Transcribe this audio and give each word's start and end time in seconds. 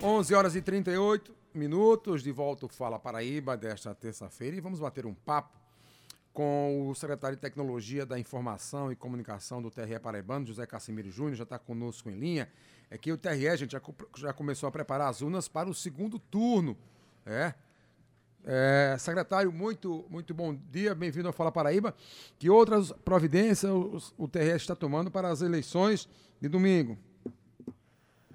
11 0.00 0.32
horas 0.32 0.54
e 0.54 0.62
38 0.62 1.34
minutos, 1.52 2.22
de 2.22 2.30
volta 2.30 2.66
o 2.66 2.68
Fala 2.68 3.00
Paraíba 3.00 3.56
desta 3.56 3.92
terça-feira 3.92 4.56
e 4.56 4.60
vamos 4.60 4.78
bater 4.78 5.04
um 5.04 5.12
papo 5.12 5.58
com 6.32 6.88
o 6.88 6.94
secretário 6.94 7.36
de 7.36 7.42
Tecnologia 7.42 8.06
da 8.06 8.16
Informação 8.16 8.92
e 8.92 8.96
Comunicação 8.96 9.60
do 9.60 9.72
TRE 9.72 9.98
Paraibano, 9.98 10.46
José 10.46 10.64
Cassimiro 10.66 11.10
Júnior, 11.10 11.34
já 11.34 11.42
está 11.42 11.58
conosco 11.58 12.08
em 12.08 12.16
linha. 12.16 12.48
É 12.88 12.96
que 12.96 13.10
o 13.10 13.18
TRE, 13.18 13.56
gente, 13.56 13.72
já, 13.72 13.80
já 14.16 14.32
começou 14.32 14.68
a 14.68 14.72
preparar 14.72 15.08
as 15.08 15.20
urnas 15.20 15.48
para 15.48 15.68
o 15.68 15.74
segundo 15.74 16.16
turno. 16.16 16.78
É. 17.26 17.52
é 18.44 18.96
secretário, 19.00 19.50
muito, 19.50 20.06
muito 20.08 20.32
bom 20.32 20.54
dia, 20.54 20.94
bem-vindo 20.94 21.26
ao 21.26 21.34
Fala 21.34 21.50
Paraíba. 21.50 21.92
Que 22.38 22.48
outras 22.48 22.92
providências 23.04 23.68
o, 23.68 23.98
o 24.16 24.28
TRE 24.28 24.54
está 24.54 24.76
tomando 24.76 25.10
para 25.10 25.28
as 25.28 25.42
eleições 25.42 26.08
de 26.40 26.48
domingo? 26.48 26.96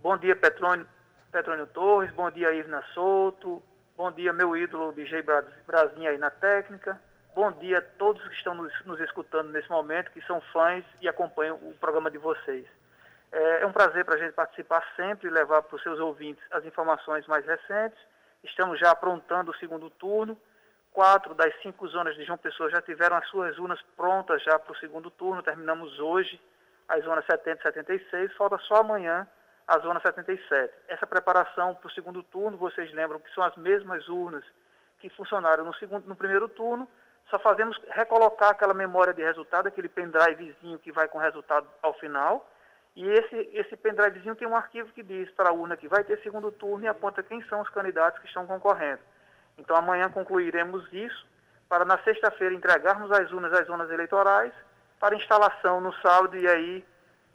Bom 0.01 0.17
dia, 0.17 0.35
Petrônio. 0.35 0.85
Petrônio 1.33 1.65
Torres, 1.65 2.11
bom 2.11 2.29
dia 2.29 2.53
Ivna 2.53 2.83
Souto, 2.93 3.61
bom 3.97 4.11
dia 4.11 4.31
meu 4.31 4.55
ídolo 4.55 4.93
DJ 4.93 5.23
Brasinha 5.65 6.11
aí 6.11 6.17
na 6.19 6.29
técnica, 6.29 7.01
bom 7.33 7.51
dia 7.53 7.79
a 7.79 7.81
todos 7.81 8.21
que 8.27 8.35
estão 8.35 8.53
nos, 8.53 8.71
nos, 8.85 8.99
escutando 8.99 9.49
nesse 9.51 9.67
momento, 9.67 10.11
que 10.11 10.21
são 10.27 10.39
fãs 10.53 10.85
e 11.01 11.09
acompanham 11.09 11.55
o 11.55 11.73
programa 11.79 12.11
de 12.11 12.19
vocês. 12.19 12.67
É, 13.31 13.63
é 13.63 13.65
um 13.65 13.71
prazer 13.71 14.05
para 14.05 14.13
a 14.13 14.17
gente 14.19 14.33
participar 14.33 14.85
sempre 14.95 15.27
e 15.27 15.31
levar 15.31 15.63
para 15.63 15.75
os 15.75 15.81
seus 15.81 15.99
ouvintes 15.99 16.43
as 16.51 16.63
informações 16.65 17.25
mais 17.25 17.43
recentes. 17.47 17.97
Estamos 18.43 18.79
já 18.79 18.91
aprontando 18.91 19.49
o 19.49 19.55
segundo 19.55 19.89
turno. 19.89 20.37
Quatro 20.91 21.33
das 21.33 21.51
cinco 21.63 21.87
zonas 21.87 22.15
de 22.15 22.25
João 22.25 22.37
Pessoa 22.37 22.69
já 22.69 22.79
tiveram 22.79 23.17
as 23.17 23.27
suas 23.29 23.57
urnas 23.57 23.81
prontas 23.97 24.43
já 24.43 24.59
para 24.59 24.71
o 24.71 24.77
segundo 24.77 25.09
turno. 25.09 25.41
Terminamos 25.41 25.99
hoje 25.99 26.39
as 26.87 27.03
zonas 27.03 27.25
70 27.25 27.59
e 27.59 27.63
76. 27.63 28.33
Falta 28.35 28.59
só 28.59 28.75
amanhã 28.75 29.27
a 29.67 29.79
zona 29.79 29.99
77. 29.99 30.73
Essa 30.87 31.07
preparação 31.07 31.75
para 31.75 31.87
o 31.87 31.91
segundo 31.91 32.21
turno, 32.23 32.57
vocês 32.57 32.91
lembram 32.93 33.19
que 33.19 33.33
são 33.33 33.43
as 33.43 33.55
mesmas 33.55 34.07
urnas 34.07 34.43
que 34.99 35.09
funcionaram 35.09 35.65
no, 35.65 35.73
segundo, 35.75 36.07
no 36.07 36.15
primeiro 36.15 36.47
turno, 36.49 36.87
só 37.29 37.39
fazemos 37.39 37.79
recolocar 37.89 38.51
aquela 38.51 38.73
memória 38.73 39.13
de 39.13 39.23
resultado, 39.23 39.67
aquele 39.67 39.89
pendrivezinho 39.89 40.79
que 40.79 40.91
vai 40.91 41.07
com 41.07 41.17
o 41.17 41.21
resultado 41.21 41.67
ao 41.81 41.93
final, 41.95 42.49
e 42.95 43.09
esse, 43.09 43.49
esse 43.53 43.75
pendrivezinho 43.75 44.35
tem 44.35 44.47
um 44.47 44.55
arquivo 44.55 44.91
que 44.93 45.01
diz 45.01 45.29
para 45.31 45.49
a 45.49 45.53
urna 45.53 45.75
que 45.75 45.87
vai 45.87 46.03
ter 46.03 46.21
segundo 46.21 46.51
turno 46.51 46.85
e 46.85 46.87
aponta 46.87 47.23
quem 47.23 47.41
são 47.45 47.61
os 47.61 47.69
candidatos 47.69 48.19
que 48.19 48.27
estão 48.27 48.45
concorrendo. 48.45 48.99
Então 49.57 49.75
amanhã 49.75 50.09
concluiremos 50.09 50.87
isso, 50.93 51.25
para 51.67 51.85
na 51.85 51.97
sexta-feira 51.99 52.53
entregarmos 52.53 53.11
as 53.11 53.31
urnas 53.31 53.53
às 53.53 53.65
zonas 53.65 53.89
eleitorais, 53.89 54.53
para 54.99 55.15
instalação 55.15 55.81
no 55.81 55.91
sábado 55.95 56.37
e 56.37 56.47
aí 56.47 56.85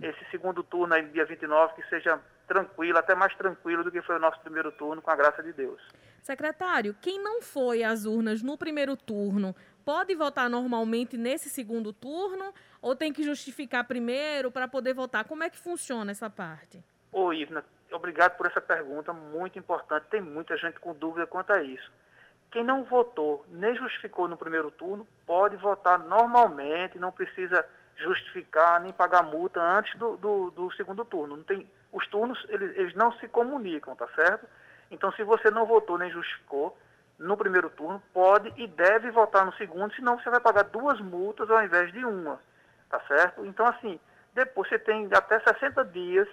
esse 0.00 0.24
segundo 0.30 0.62
turno 0.62 0.94
aí, 0.94 1.04
dia 1.08 1.24
29, 1.24 1.74
que 1.74 1.88
seja 1.88 2.20
tranquilo, 2.46 2.98
até 2.98 3.14
mais 3.14 3.34
tranquilo 3.36 3.84
do 3.84 3.90
que 3.90 4.00
foi 4.02 4.16
o 4.16 4.20
nosso 4.20 4.40
primeiro 4.40 4.72
turno, 4.72 5.02
com 5.02 5.10
a 5.10 5.16
graça 5.16 5.42
de 5.42 5.52
Deus. 5.52 5.80
Secretário, 6.22 6.94
quem 7.00 7.22
não 7.22 7.42
foi 7.42 7.82
às 7.82 8.04
urnas 8.04 8.42
no 8.42 8.56
primeiro 8.56 8.96
turno 8.96 9.54
pode 9.84 10.14
votar 10.14 10.48
normalmente 10.48 11.16
nesse 11.16 11.48
segundo 11.48 11.92
turno 11.92 12.52
ou 12.80 12.94
tem 12.94 13.12
que 13.12 13.22
justificar 13.22 13.86
primeiro 13.86 14.50
para 14.50 14.68
poder 14.68 14.94
votar? 14.94 15.24
Como 15.24 15.42
é 15.42 15.50
que 15.50 15.58
funciona 15.58 16.10
essa 16.10 16.30
parte? 16.30 16.82
Ô, 17.12 17.32
Ivna, 17.32 17.64
obrigado 17.92 18.36
por 18.36 18.46
essa 18.46 18.60
pergunta, 18.60 19.12
muito 19.12 19.58
importante. 19.58 20.06
Tem 20.10 20.20
muita 20.20 20.56
gente 20.56 20.78
com 20.78 20.94
dúvida 20.94 21.26
quanto 21.26 21.52
a 21.52 21.62
isso. 21.62 21.90
Quem 22.50 22.64
não 22.64 22.84
votou 22.84 23.44
nem 23.48 23.74
justificou 23.76 24.26
no 24.26 24.36
primeiro 24.36 24.70
turno 24.70 25.06
pode 25.26 25.56
votar 25.56 25.98
normalmente, 25.98 26.98
não 26.98 27.12
precisa 27.12 27.64
justificar 27.98 28.80
nem 28.80 28.92
pagar 28.92 29.22
multa 29.22 29.60
antes 29.60 29.96
do, 29.98 30.16
do, 30.16 30.50
do 30.50 30.72
segundo 30.72 31.04
turno. 31.04 31.36
Não 31.36 31.44
tem, 31.44 31.68
os 31.92 32.06
turnos, 32.08 32.44
eles, 32.48 32.76
eles 32.76 32.94
não 32.94 33.12
se 33.12 33.28
comunicam, 33.28 33.94
tá 33.94 34.08
certo? 34.14 34.46
Então, 34.90 35.12
se 35.12 35.22
você 35.22 35.50
não 35.50 35.66
votou 35.66 35.98
nem 35.98 36.10
justificou 36.10 36.76
no 37.18 37.36
primeiro 37.36 37.68
turno, 37.70 38.02
pode 38.12 38.52
e 38.56 38.66
deve 38.66 39.10
votar 39.10 39.44
no 39.44 39.52
segundo, 39.54 39.92
senão 39.94 40.18
você 40.18 40.30
vai 40.30 40.40
pagar 40.40 40.64
duas 40.64 41.00
multas 41.00 41.50
ao 41.50 41.62
invés 41.62 41.92
de 41.92 42.04
uma, 42.04 42.40
tá 42.88 43.00
certo? 43.08 43.44
Então, 43.44 43.66
assim, 43.66 43.98
depois 44.32 44.68
você 44.68 44.78
tem 44.78 45.08
até 45.12 45.40
60 45.40 45.84
dias 45.86 46.28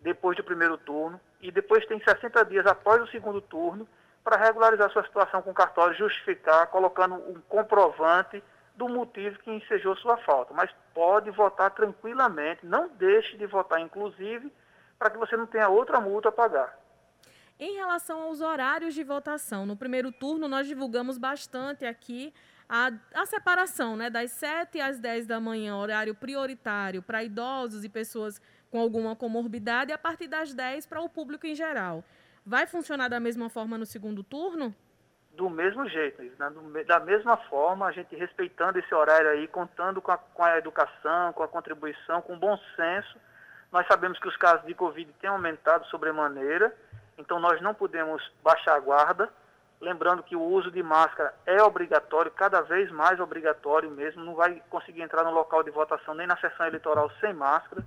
depois 0.00 0.36
do 0.36 0.44
primeiro 0.44 0.76
turno 0.76 1.18
e 1.40 1.50
depois 1.50 1.86
tem 1.86 1.98
60 2.02 2.44
dias 2.44 2.66
após 2.66 3.02
o 3.02 3.06
segundo 3.08 3.40
turno 3.40 3.88
para 4.22 4.36
regularizar 4.36 4.90
sua 4.90 5.04
situação 5.04 5.40
com 5.40 5.50
o 5.50 5.54
cartório, 5.54 5.96
justificar, 5.96 6.66
colocando 6.66 7.14
um 7.14 7.40
comprovante 7.48 8.42
do 8.78 8.88
motivo 8.88 9.38
que 9.40 9.50
ensejou 9.50 9.96
sua 9.96 10.16
falta, 10.18 10.54
mas 10.54 10.70
pode 10.94 11.30
votar 11.32 11.72
tranquilamente, 11.72 12.64
não 12.64 12.88
deixe 12.88 13.36
de 13.36 13.44
votar, 13.44 13.80
inclusive, 13.80 14.52
para 14.96 15.10
que 15.10 15.18
você 15.18 15.36
não 15.36 15.46
tenha 15.46 15.68
outra 15.68 16.00
multa 16.00 16.28
a 16.28 16.32
pagar. 16.32 16.78
Em 17.58 17.74
relação 17.74 18.22
aos 18.22 18.40
horários 18.40 18.94
de 18.94 19.02
votação, 19.02 19.66
no 19.66 19.76
primeiro 19.76 20.12
turno 20.12 20.46
nós 20.46 20.68
divulgamos 20.68 21.18
bastante 21.18 21.84
aqui 21.84 22.32
a, 22.68 22.92
a 23.14 23.26
separação, 23.26 23.96
né, 23.96 24.08
das 24.08 24.30
7 24.30 24.80
às 24.80 25.00
10 25.00 25.26
da 25.26 25.40
manhã, 25.40 25.76
horário 25.76 26.14
prioritário 26.14 27.02
para 27.02 27.24
idosos 27.24 27.82
e 27.82 27.88
pessoas 27.88 28.40
com 28.70 28.78
alguma 28.78 29.16
comorbidade, 29.16 29.90
e 29.90 29.94
a 29.94 29.98
partir 29.98 30.28
das 30.28 30.54
10 30.54 30.86
para 30.86 31.00
o 31.00 31.08
público 31.08 31.46
em 31.46 31.54
geral. 31.54 32.04
Vai 32.46 32.66
funcionar 32.66 33.08
da 33.08 33.18
mesma 33.18 33.48
forma 33.48 33.76
no 33.76 33.86
segundo 33.86 34.22
turno? 34.22 34.72
Do 35.38 35.48
mesmo 35.48 35.88
jeito, 35.88 36.20
né? 36.20 36.84
da 36.84 36.98
mesma 36.98 37.36
forma, 37.36 37.86
a 37.86 37.92
gente 37.92 38.16
respeitando 38.16 38.76
esse 38.80 38.92
horário 38.92 39.30
aí, 39.30 39.46
contando 39.46 40.02
com 40.02 40.10
a, 40.10 40.18
com 40.18 40.42
a 40.42 40.58
educação, 40.58 41.32
com 41.32 41.44
a 41.44 41.48
contribuição, 41.48 42.20
com 42.20 42.34
o 42.34 42.38
bom 42.38 42.58
senso. 42.74 43.16
Nós 43.70 43.86
sabemos 43.86 44.18
que 44.18 44.26
os 44.26 44.36
casos 44.36 44.66
de 44.66 44.74
Covid 44.74 45.12
têm 45.20 45.30
aumentado 45.30 45.86
sobremaneira, 45.86 46.74
então 47.16 47.38
nós 47.38 47.60
não 47.62 47.72
podemos 47.72 48.20
baixar 48.42 48.74
a 48.74 48.80
guarda. 48.80 49.30
Lembrando 49.80 50.24
que 50.24 50.34
o 50.34 50.42
uso 50.42 50.72
de 50.72 50.82
máscara 50.82 51.32
é 51.46 51.62
obrigatório, 51.62 52.32
cada 52.32 52.60
vez 52.62 52.90
mais 52.90 53.20
obrigatório 53.20 53.88
mesmo, 53.92 54.24
não 54.24 54.34
vai 54.34 54.60
conseguir 54.68 55.02
entrar 55.02 55.22
no 55.22 55.30
local 55.30 55.62
de 55.62 55.70
votação 55.70 56.14
nem 56.14 56.26
na 56.26 56.36
sessão 56.38 56.66
eleitoral 56.66 57.08
sem 57.20 57.32
máscara. 57.32 57.84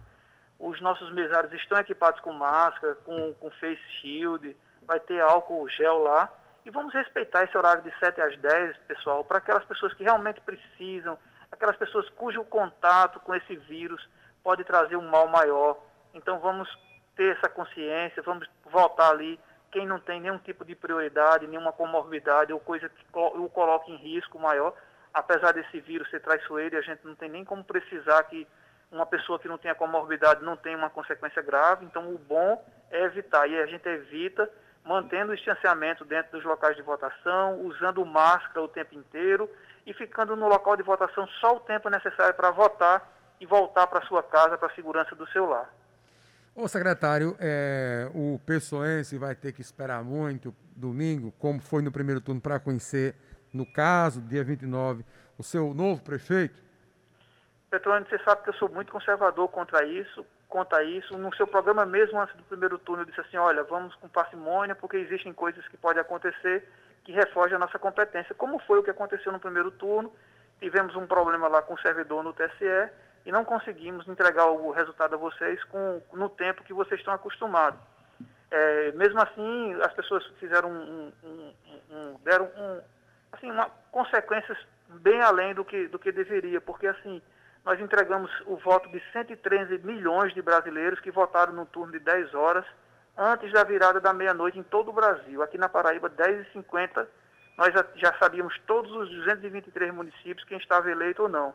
Os 0.57 0.79
nossos 0.79 1.11
mesários 1.11 1.51
estão 1.51 1.77
equipados 1.77 2.21
com 2.21 2.31
máscara, 2.31 2.95
com, 3.03 3.33
com 3.33 3.51
face 3.51 3.81
shield, 3.99 4.55
vai 4.87 5.01
ter 5.01 5.19
álcool 5.19 5.67
gel 5.67 5.97
lá. 5.97 6.31
E 6.65 6.69
vamos 6.69 6.93
respeitar 6.93 7.43
esse 7.43 7.57
horário 7.57 7.81
de 7.81 7.91
7 7.97 8.21
às 8.21 8.37
10, 8.37 8.77
pessoal, 8.87 9.23
para 9.23 9.39
aquelas 9.39 9.65
pessoas 9.65 9.93
que 9.93 10.03
realmente 10.03 10.39
precisam, 10.41 11.17
aquelas 11.51 11.75
pessoas 11.75 12.07
cujo 12.09 12.43
contato 12.43 13.19
com 13.21 13.33
esse 13.33 13.55
vírus 13.55 14.07
pode 14.43 14.63
trazer 14.63 14.95
um 14.95 15.09
mal 15.09 15.27
maior. 15.27 15.77
Então 16.13 16.39
vamos 16.39 16.69
ter 17.15 17.35
essa 17.35 17.49
consciência, 17.49 18.21
vamos 18.21 18.47
voltar 18.65 19.09
ali. 19.09 19.39
Quem 19.71 19.87
não 19.87 19.99
tem 19.99 20.21
nenhum 20.21 20.37
tipo 20.37 20.63
de 20.63 20.75
prioridade, 20.75 21.47
nenhuma 21.47 21.71
comorbidade 21.71 22.53
ou 22.53 22.59
coisa 22.59 22.89
que 22.89 23.05
o 23.13 23.49
coloque 23.49 23.91
em 23.91 23.95
risco 23.95 24.37
maior, 24.37 24.73
apesar 25.13 25.53
desse 25.53 25.79
vírus 25.79 26.09
ser 26.09 26.19
traiçoeiro, 26.19 26.77
a 26.77 26.81
gente 26.81 27.05
não 27.05 27.15
tem 27.15 27.29
nem 27.29 27.43
como 27.43 27.63
precisar 27.63 28.23
que 28.23 28.47
uma 28.91 29.05
pessoa 29.05 29.39
que 29.39 29.47
não 29.47 29.57
tenha 29.57 29.73
comorbidade 29.73 30.43
não 30.43 30.57
tenha 30.57 30.77
uma 30.77 30.89
consequência 30.89 31.41
grave. 31.41 31.85
Então 31.85 32.13
o 32.13 32.17
bom 32.17 32.63
é 32.91 33.03
evitar 33.03 33.47
e 33.47 33.57
a 33.59 33.65
gente 33.65 33.87
evita 33.87 34.49
mantendo 34.85 35.31
o 35.31 35.35
distanciamento 35.35 36.03
dentro 36.03 36.31
dos 36.31 36.43
locais 36.43 36.75
de 36.75 36.81
votação, 36.81 37.61
usando 37.61 38.05
máscara 38.05 38.61
o 38.61 38.67
tempo 38.67 38.95
inteiro 38.95 39.49
e 39.85 39.93
ficando 39.93 40.35
no 40.35 40.47
local 40.47 40.75
de 40.75 40.83
votação 40.83 41.27
só 41.39 41.55
o 41.55 41.59
tempo 41.59 41.89
necessário 41.89 42.33
para 42.33 42.51
votar 42.51 43.09
e 43.39 43.45
voltar 43.45 43.87
para 43.87 44.05
sua 44.05 44.21
casa 44.21 44.57
para 44.57 44.67
a 44.67 44.75
segurança 44.75 45.15
do 45.15 45.27
seu 45.29 45.45
lar. 45.47 45.69
Ô 46.53 46.67
secretário, 46.67 47.35
é, 47.39 48.09
o 48.13 48.39
pessoense 48.45 49.17
vai 49.17 49.33
ter 49.33 49.53
que 49.53 49.61
esperar 49.61 50.03
muito 50.03 50.53
domingo, 50.75 51.31
como 51.39 51.61
foi 51.61 51.81
no 51.81 51.91
primeiro 51.91 52.19
turno, 52.19 52.41
para 52.41 52.59
conhecer, 52.59 53.15
no 53.53 53.65
caso, 53.65 54.21
dia 54.21 54.43
29, 54.43 55.05
o 55.37 55.43
seu 55.43 55.73
novo 55.73 56.03
prefeito? 56.03 56.61
Petrônio, 57.69 58.05
você 58.09 58.19
sabe 58.19 58.43
que 58.43 58.49
eu 58.49 58.53
sou 58.55 58.69
muito 58.69 58.91
conservador 58.91 59.47
contra 59.47 59.85
isso, 59.85 60.25
conta 60.51 60.83
isso. 60.83 61.17
No 61.17 61.33
seu 61.35 61.47
programa 61.47 61.85
mesmo, 61.85 62.19
antes 62.19 62.35
do 62.35 62.43
primeiro 62.43 62.77
turno, 62.77 63.03
eu 63.03 63.05
disse 63.05 63.21
assim, 63.21 63.37
olha, 63.37 63.63
vamos 63.63 63.95
com 63.95 64.09
parcimônia, 64.09 64.75
porque 64.75 64.97
existem 64.97 65.31
coisas 65.33 65.65
que 65.69 65.77
podem 65.77 66.01
acontecer 66.01 66.67
que 67.05 67.13
refogem 67.13 67.55
a 67.55 67.59
nossa 67.59 67.79
competência, 67.79 68.35
como 68.35 68.59
foi 68.59 68.77
o 68.77 68.83
que 68.83 68.91
aconteceu 68.91 69.31
no 69.31 69.39
primeiro 69.39 69.71
turno. 69.71 70.13
Tivemos 70.59 70.95
um 70.95 71.07
problema 71.07 71.47
lá 71.47 71.61
com 71.61 71.73
o 71.73 71.79
servidor 71.79 72.21
no 72.21 72.33
TSE 72.33 72.91
e 73.25 73.31
não 73.31 73.43
conseguimos 73.43 74.07
entregar 74.07 74.47
o 74.47 74.71
resultado 74.71 75.15
a 75.15 75.17
vocês 75.17 75.63
com, 75.63 76.01
no 76.13 76.29
tempo 76.29 76.63
que 76.63 76.73
vocês 76.73 76.99
estão 76.99 77.13
acostumados. 77.13 77.79
É, 78.51 78.91
mesmo 78.91 79.19
assim, 79.21 79.73
as 79.81 79.93
pessoas 79.93 80.23
fizeram 80.39 80.69
um, 80.69 81.11
um, 81.23 81.53
um, 81.89 82.15
deram 82.23 82.45
um, 82.45 82.81
assim, 83.31 83.49
uma, 83.49 83.69
consequências 83.89 84.57
bem 84.89 85.21
além 85.21 85.55
do 85.55 85.63
que, 85.63 85.87
do 85.87 85.97
que 85.97 86.11
deveria, 86.11 86.59
porque 86.59 86.85
assim, 86.85 87.21
nós 87.65 87.79
entregamos 87.79 88.31
o 88.45 88.57
voto 88.57 88.89
de 88.89 89.01
113 89.11 89.79
milhões 89.79 90.33
de 90.33 90.41
brasileiros 90.41 90.99
que 90.99 91.11
votaram 91.11 91.53
no 91.53 91.65
turno 91.65 91.91
de 91.91 91.99
10 91.99 92.33
horas 92.33 92.65
antes 93.17 93.51
da 93.51 93.63
virada 93.63 93.99
da 93.99 94.13
meia-noite 94.13 94.57
em 94.57 94.63
todo 94.63 94.89
o 94.89 94.93
Brasil. 94.93 95.43
Aqui 95.43 95.57
na 95.57 95.69
Paraíba, 95.69 96.09
10h50, 96.09 97.07
nós 97.57 97.73
já 97.95 98.13
sabíamos 98.17 98.59
todos 98.65 98.91
os 98.91 99.09
223 99.09 99.93
municípios 99.93 100.45
quem 100.45 100.57
estava 100.57 100.89
eleito 100.89 101.23
ou 101.23 101.29
não. 101.29 101.53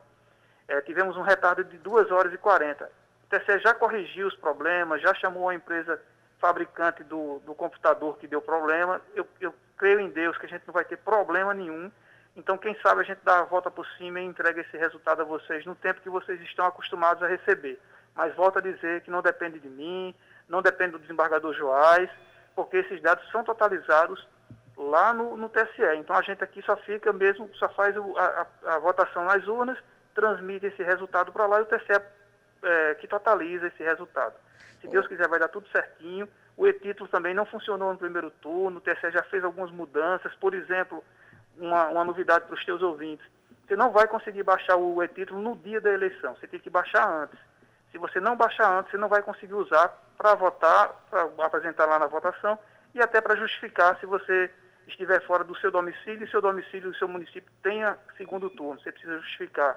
É, 0.69 0.81
tivemos 0.81 1.17
um 1.17 1.23
retardo 1.23 1.65
de 1.65 1.79
2 1.79 2.11
horas 2.11 2.33
e 2.33 2.39
40. 2.39 2.85
O 2.85 3.29
TCE 3.29 3.59
já 3.61 3.75
corrigiu 3.75 4.29
os 4.29 4.37
problemas, 4.37 5.03
já 5.03 5.13
chamou 5.15 5.49
a 5.49 5.55
empresa 5.55 6.01
fabricante 6.39 7.03
do, 7.03 7.41
do 7.41 7.55
computador 7.55 8.19
que 8.19 8.29
deu 8.29 8.41
problema. 8.41 9.01
Eu, 9.15 9.27
eu 9.41 9.55
creio 9.77 10.01
em 10.01 10.11
Deus 10.11 10.37
que 10.39 10.47
a 10.47 10.49
gente 10.49 10.67
não 10.67 10.75
vai 10.75 10.85
ter 10.85 10.99
problema 10.99 11.53
nenhum. 11.53 11.91
Então, 12.37 12.59
quem 12.59 12.79
sabe 12.81 13.01
a 13.01 13.05
gente 13.05 13.21
dá 13.25 13.41
a 13.41 13.45
volta 13.45 13.71
por 13.71 13.87
cima 13.97 14.21
e 14.21 14.25
entrega 14.25 14.61
esse 14.61 14.77
resultado 14.77 15.23
a 15.23 15.25
vocês 15.25 15.65
no 15.65 15.75
tempo 15.75 16.03
que 16.03 16.11
vocês 16.11 16.39
estão 16.43 16.67
acostumados 16.67 17.23
a 17.23 17.27
receber. 17.27 17.81
Mas 18.15 18.35
volto 18.35 18.59
a 18.59 18.63
dizer 18.63 19.01
que 19.01 19.11
não 19.11 19.23
depende 19.23 19.59
de 19.59 19.69
mim, 19.69 20.15
não 20.47 20.61
depende 20.61 20.93
do 20.93 20.99
desembargador 20.99 21.55
Joás, 21.55 22.11
porque 22.55 22.77
esses 22.79 23.01
dados 23.01 23.27
são 23.31 23.43
totalizados 23.43 24.27
lá 24.77 25.15
no, 25.15 25.37
no 25.37 25.49
TSE. 25.49 25.83
Então 25.97 26.15
a 26.15 26.23
gente 26.23 26.45
aqui 26.45 26.63
só 26.63 26.77
fica 26.77 27.11
mesmo, 27.13 27.49
só 27.55 27.69
faz 27.71 27.97
o, 27.97 28.17
a, 28.19 28.47
a, 28.67 28.79
votação 28.79 29.25
nas 29.25 29.47
urnas, 29.47 29.79
transmite 30.15 30.67
esse 30.67 30.83
resultado 30.83 31.33
para 31.33 31.47
lá 31.47 31.59
e 31.59 31.63
o 31.63 31.67
TSE 31.67 32.03
é, 32.63 32.95
que 32.97 33.09
totaliza 33.09 33.69
esse 33.69 33.83
resultado. 33.83 34.35
Se 34.81 34.89
Deus 34.89 35.07
quiser, 35.07 35.27
vai 35.29 35.39
dar 35.39 35.49
tudo 35.49 35.69
certinho. 35.69 36.29
O 36.57 36.67
e-título 36.67 37.09
também 37.09 37.35
não 37.35 37.47
funcionou 37.47 37.93
no 37.93 37.99
primeiro 37.99 38.31
turno, 38.31 38.79
o 38.79 38.81
TSE 38.81 39.11
já 39.11 39.23
fez 39.25 39.45
algumas 39.45 39.71
mudanças, 39.71 40.35
por 40.35 40.55
exemplo, 40.55 41.03
uma, 41.59 41.89
uma 41.89 42.05
novidade 42.05 42.45
para 42.47 42.55
os 42.55 42.65
teus 42.65 42.83
ouvintes. 42.83 43.27
Você 43.67 43.77
não 43.77 43.91
vai 43.91 44.07
conseguir 44.07 44.43
baixar 44.43 44.77
o 44.77 45.03
e-título 45.03 45.41
no 45.41 45.57
dia 45.57 45.81
da 45.81 45.93
eleição, 45.93 46.35
você 46.37 46.47
tem 46.47 46.61
que 46.61 46.71
baixar 46.71 47.09
antes. 47.09 47.39
Se 47.91 47.99
você 47.99 48.21
não 48.21 48.37
baixar 48.37 48.79
antes, 48.79 48.91
você 48.91 48.97
não 48.97 49.09
vai 49.09 49.23
conseguir 49.23 49.55
usar 49.55 49.89
para 50.17 50.35
votar, 50.35 50.89
para 51.11 51.29
apresentar 51.45 51.87
lá 51.87 51.99
na 51.99 52.07
votação 52.07 52.59
e 52.95 53.01
até 53.01 53.21
para 53.21 53.37
justificar 53.37 53.99
se 53.99 54.07
você 54.07 54.51
estiver 54.87 55.21
fora 55.23 55.43
do 55.43 55.57
seu 55.57 55.71
domicílio 55.71 56.25
e 56.25 56.31
seu 56.31 56.41
domicílio 56.41 56.91
do 56.91 56.97
seu 56.97 57.09
município 57.09 57.51
tenha 57.63 57.99
segundo 58.17 58.49
turno. 58.51 58.81
Você 58.81 58.93
precisa 58.93 59.19
justificar. 59.19 59.77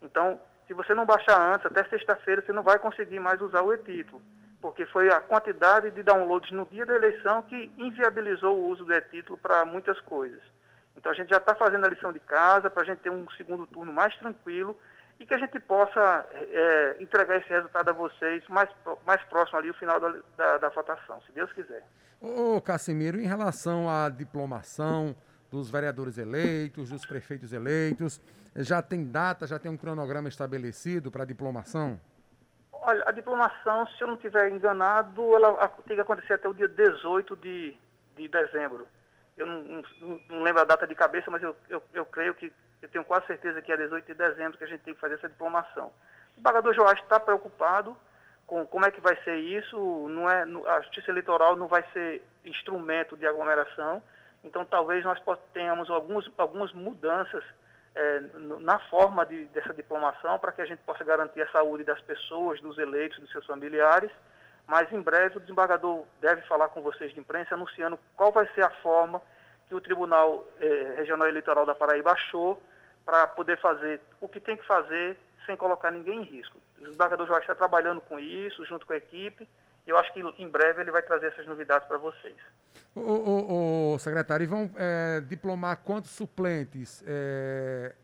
Então, 0.00 0.40
se 0.66 0.74
você 0.74 0.94
não 0.94 1.04
baixar 1.04 1.54
antes, 1.54 1.66
até 1.66 1.84
sexta-feira, 1.84 2.42
você 2.42 2.52
não 2.52 2.62
vai 2.62 2.78
conseguir 2.78 3.20
mais 3.20 3.40
usar 3.40 3.62
o 3.62 3.72
e-título, 3.72 4.22
porque 4.60 4.86
foi 4.86 5.10
a 5.10 5.20
quantidade 5.20 5.90
de 5.90 6.02
downloads 6.02 6.50
no 6.52 6.64
dia 6.66 6.86
da 6.86 6.94
eleição 6.94 7.42
que 7.42 7.70
inviabilizou 7.76 8.56
o 8.56 8.68
uso 8.68 8.84
do 8.84 8.94
e-título 8.94 9.38
para 9.38 9.64
muitas 9.64 10.00
coisas. 10.00 10.40
Então, 10.96 11.12
a 11.12 11.14
gente 11.14 11.30
já 11.30 11.38
está 11.38 11.54
fazendo 11.54 11.84
a 11.84 11.88
lição 11.88 12.12
de 12.12 12.20
casa 12.20 12.70
para 12.70 12.82
a 12.82 12.86
gente 12.86 13.00
ter 13.00 13.10
um 13.10 13.28
segundo 13.36 13.66
turno 13.66 13.92
mais 13.92 14.16
tranquilo 14.16 14.76
e 15.18 15.26
que 15.26 15.34
a 15.34 15.38
gente 15.38 15.58
possa 15.60 16.26
é, 16.32 16.96
entregar 17.00 17.36
esse 17.36 17.48
resultado 17.48 17.88
a 17.88 17.92
vocês 17.92 18.46
mais, 18.48 18.68
mais 19.06 19.22
próximo 19.24 19.58
ali, 19.58 19.70
o 19.70 19.74
final 19.74 20.00
da, 20.00 20.14
da, 20.36 20.58
da 20.58 20.68
votação, 20.70 21.20
se 21.22 21.32
Deus 21.32 21.52
quiser. 21.52 21.82
Ô, 22.20 22.60
Cassimiro, 22.60 23.20
em 23.20 23.26
relação 23.26 23.88
à 23.88 24.08
diplomação 24.08 25.14
dos 25.50 25.70
vereadores 25.70 26.18
eleitos, 26.18 26.90
dos 26.90 27.06
prefeitos 27.06 27.52
eleitos, 27.52 28.20
já 28.56 28.82
tem 28.82 29.04
data, 29.04 29.46
já 29.46 29.58
tem 29.58 29.70
um 29.70 29.76
cronograma 29.76 30.28
estabelecido 30.28 31.10
para 31.10 31.22
a 31.22 31.26
diplomação? 31.26 32.00
Olha, 32.72 33.02
a 33.06 33.12
diplomação, 33.12 33.86
se 33.86 34.02
eu 34.02 34.08
não 34.08 34.14
estiver 34.14 34.50
enganado, 34.50 35.22
ela 35.34 35.68
tem 35.86 35.96
que 35.96 36.02
acontecer 36.02 36.34
até 36.34 36.48
o 36.48 36.54
dia 36.54 36.68
18 36.68 37.36
de, 37.36 37.76
de 38.16 38.28
dezembro. 38.28 38.86
Eu 39.36 39.46
não, 39.46 39.62
não, 39.62 40.20
não 40.28 40.42
lembro 40.42 40.62
a 40.62 40.64
data 40.64 40.86
de 40.86 40.94
cabeça, 40.94 41.30
mas 41.30 41.42
eu, 41.42 41.56
eu, 41.68 41.82
eu 41.92 42.06
creio 42.06 42.34
que, 42.34 42.52
eu 42.80 42.88
tenho 42.88 43.04
quase 43.04 43.26
certeza 43.26 43.60
que 43.60 43.72
é 43.72 43.76
18 43.76 44.06
de 44.06 44.14
dezembro 44.14 44.58
que 44.58 44.64
a 44.64 44.68
gente 44.68 44.82
tem 44.82 44.94
que 44.94 45.00
fazer 45.00 45.14
essa 45.14 45.28
diplomação. 45.28 45.92
O 46.36 46.42
pagador 46.42 46.72
Joás 46.74 46.98
está 47.00 47.18
preocupado 47.18 47.96
com 48.46 48.66
como 48.66 48.86
é 48.86 48.90
que 48.90 49.00
vai 49.00 49.16
ser 49.22 49.36
isso, 49.36 49.76
não 50.08 50.30
é, 50.30 50.42
a 50.42 50.80
justiça 50.82 51.10
eleitoral 51.10 51.56
não 51.56 51.66
vai 51.66 51.82
ser 51.92 52.22
instrumento 52.44 53.16
de 53.16 53.26
aglomeração, 53.26 54.02
então 54.42 54.64
talvez 54.64 55.02
nós 55.04 55.18
tenhamos 55.52 55.88
alguns, 55.88 56.30
algumas 56.36 56.72
mudanças 56.72 57.42
é, 57.94 58.20
na 58.60 58.78
forma 58.90 59.24
de, 59.24 59.46
dessa 59.46 59.72
diplomação 59.72 60.38
para 60.38 60.52
que 60.52 60.60
a 60.60 60.66
gente 60.66 60.80
possa 60.80 61.02
garantir 61.04 61.40
a 61.40 61.50
saúde 61.50 61.84
das 61.84 62.00
pessoas, 62.02 62.60
dos 62.60 62.76
eleitos, 62.76 63.18
dos 63.18 63.30
seus 63.30 63.46
familiares. 63.46 64.10
Mas 64.66 64.90
em 64.92 65.00
breve 65.00 65.36
o 65.36 65.40
desembargador 65.40 66.04
deve 66.20 66.42
falar 66.42 66.68
com 66.68 66.80
vocês 66.80 67.12
de 67.12 67.20
imprensa 67.20 67.54
anunciando 67.54 67.98
qual 68.16 68.32
vai 68.32 68.46
ser 68.54 68.62
a 68.62 68.70
forma 68.70 69.20
que 69.68 69.74
o 69.74 69.80
Tribunal 69.80 70.46
eh, 70.60 70.94
Regional 70.96 71.28
Eleitoral 71.28 71.66
da 71.66 71.74
Paraíba 71.74 72.12
achou 72.12 72.60
para 73.04 73.26
poder 73.26 73.58
fazer 73.60 74.00
o 74.20 74.28
que 74.28 74.40
tem 74.40 74.56
que 74.56 74.66
fazer 74.66 75.18
sem 75.46 75.56
colocar 75.56 75.90
ninguém 75.90 76.20
em 76.20 76.24
risco. 76.24 76.58
O 76.78 76.84
desembargador 76.84 77.26
Jorge 77.26 77.42
está 77.42 77.54
trabalhando 77.54 78.00
com 78.00 78.18
isso, 78.18 78.64
junto 78.64 78.86
com 78.86 78.94
a 78.94 78.96
equipe, 78.96 79.46
e 79.86 79.90
eu 79.90 79.98
acho 79.98 80.12
que 80.12 80.20
em 80.20 80.48
breve 80.48 80.80
ele 80.80 80.90
vai 80.90 81.02
trazer 81.02 81.26
essas 81.26 81.46
novidades 81.46 81.86
para 81.86 81.98
vocês. 81.98 82.36
O, 82.94 83.00
o, 83.00 83.94
o, 83.94 83.98
secretário, 83.98 84.44
e 84.44 84.46
vão 84.46 84.70
é, 84.76 85.20
diplomar 85.20 85.76
quantos 85.76 86.10
suplentes? 86.10 87.04
É, 87.06 87.94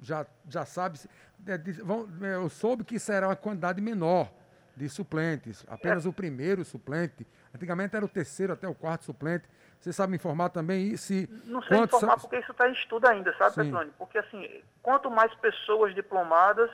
já, 0.00 0.24
já 0.48 0.64
sabe? 0.64 1.00
É, 1.46 1.58
vão, 1.82 2.08
eu 2.22 2.48
soube 2.48 2.84
que 2.84 2.98
será 2.98 3.28
uma 3.28 3.36
quantidade 3.36 3.80
menor 3.80 4.30
de 4.76 4.88
suplentes, 4.88 5.64
apenas 5.68 6.06
o 6.06 6.12
primeiro 6.12 6.64
suplente. 6.64 7.26
Antigamente 7.54 7.96
era 7.96 8.04
o 8.04 8.08
terceiro 8.08 8.52
até 8.52 8.68
o 8.68 8.74
quarto 8.74 9.04
suplente. 9.04 9.48
Você 9.78 9.92
sabe 9.92 10.10
me 10.10 10.16
informar 10.16 10.50
também 10.50 10.96
se. 10.96 11.28
Não 11.44 11.62
sei 11.62 11.78
informar 11.78 12.12
são... 12.12 12.20
porque 12.20 12.38
isso 12.38 12.52
está 12.52 12.68
em 12.68 12.72
estudo 12.72 13.06
ainda, 13.06 13.34
sabe, 13.36 13.56
Petrone? 13.56 13.90
Porque 13.98 14.18
assim, 14.18 14.62
quanto 14.82 15.10
mais 15.10 15.34
pessoas 15.36 15.94
diplomadas, 15.94 16.70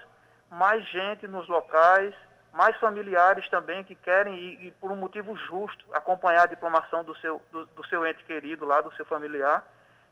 mais 0.51 0.85
gente 0.89 1.29
nos 1.29 1.49
locais, 1.49 2.15
mais 2.53 2.77
familiares 2.79 3.49
também 3.49 3.85
que 3.85 3.95
querem, 3.95 4.35
e, 4.35 4.69
e 4.69 4.71
por 4.73 4.91
um 4.91 4.97
motivo 4.97 5.37
justo, 5.37 5.85
acompanhar 5.93 6.45
a 6.45 6.47
diplomação 6.47 7.05
do 7.05 7.15
seu, 7.19 7.41
do, 7.53 7.67
do 7.67 7.87
seu 7.87 8.05
ente 8.07 8.25
querido 8.25 8.65
lá, 8.65 8.81
do 8.81 8.93
seu 8.95 9.05
familiar. 9.05 9.65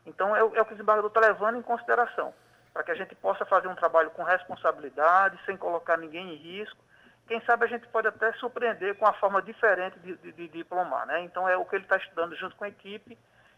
Então, 0.05 0.35
é, 0.35 0.39
é 0.39 0.43
o 0.43 0.65
que 0.65 0.73
o 0.73 0.75
desembargador 0.75 1.09
está 1.09 1.19
levando 1.19 1.57
em 1.57 1.61
consideração, 1.61 2.33
para 2.71 2.83
que 2.83 2.91
a 2.91 2.95
gente 2.95 3.15
possa 3.15 3.45
fazer 3.45 3.67
um 3.67 3.75
trabalho 3.75 4.11
com 4.11 4.23
responsabilidade, 4.23 5.39
sem 5.45 5.57
colocar 5.57 5.97
ninguém 5.97 6.33
em 6.33 6.35
risco. 6.35 6.77
Quem 7.27 7.41
sabe 7.41 7.65
a 7.65 7.67
gente 7.67 7.87
pode 7.87 8.07
até 8.07 8.31
surpreender 8.33 8.95
com 8.95 9.05
uma 9.05 9.13
forma 9.13 9.41
diferente 9.41 9.97
de, 9.99 10.15
de, 10.17 10.31
de 10.31 10.47
diplomar. 10.49 11.05
Né? 11.07 11.21
Então, 11.21 11.47
é 11.49 11.57
o 11.57 11.65
que 11.65 11.75
ele 11.75 11.83
está 11.83 11.97
estudando 11.97 12.35
junto 12.35 12.55
com 12.55 12.65
a 12.65 12.69
equipe. 12.69 13.17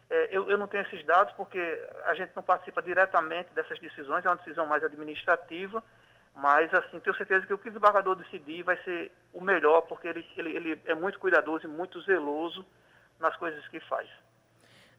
É, 0.10 0.30
eu, 0.32 0.50
eu 0.50 0.58
não 0.58 0.68
tenho 0.68 0.84
esses 0.84 1.06
dados 1.06 1.34
porque 1.34 1.60
a 2.06 2.14
gente 2.14 2.32
não 2.36 2.42
participa 2.42 2.82
diretamente 2.82 3.54
dessas 3.54 3.78
decisões, 3.80 4.26
é 4.26 4.30
uma 4.30 4.38
decisão 4.38 4.66
mais 4.66 4.84
administrativa 4.84 5.84
mas, 6.38 6.72
assim, 6.72 7.00
tenho 7.00 7.16
certeza 7.16 7.48
que 7.48 7.54
o 7.54 7.58
que 7.58 7.68
o 7.68 7.72
desembargador 7.72 8.16
decidir 8.16 8.62
vai 8.62 8.78
ser 8.84 9.12
o 9.34 9.42
melhor, 9.42 9.82
porque 9.82 10.08
ele, 10.08 10.26
ele, 10.38 10.56
ele 10.56 10.82
é 10.86 10.94
muito 10.94 11.18
cuidadoso 11.20 11.66
e 11.66 11.68
muito 11.68 12.00
zeloso 12.02 12.64
nas 13.20 13.36
coisas 13.38 13.68
que 13.70 13.80
faz. 13.80 14.08